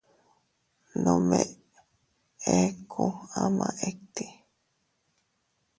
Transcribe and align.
Nome 1.03 1.41
eku 2.59 3.05
ama 3.43 3.67
iti. 3.89 4.27